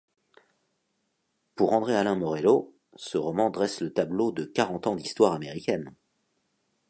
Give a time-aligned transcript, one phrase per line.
[1.53, 5.93] Pour André-Alain Morello, ce roman dresse le tableau de quarante ans d'histoire américaine.